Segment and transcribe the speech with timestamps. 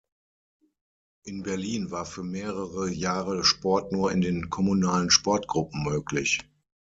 [1.25, 6.39] In Berlin war für mehrere Jahre Sport nur in den kommunalen Sportgruppen möglich.